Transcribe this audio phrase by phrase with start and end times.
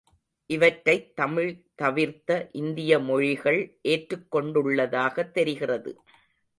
[0.49, 1.63] இவற்றைத் தமிழ்
[1.75, 3.79] தவிர்த்த இந்திய மொழிகள்
[3.81, 6.01] ஏற்றுக் கொண்டுள்ளதாகத் தெரிகிறது.